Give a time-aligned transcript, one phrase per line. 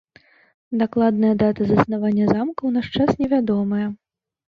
[0.83, 3.87] Дакладная дата заснавання замка ў наш час невядомая.